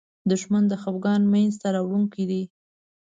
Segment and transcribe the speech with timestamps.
[0.31, 2.43] دښمن د خپګان مینځ ته راوړونکی دی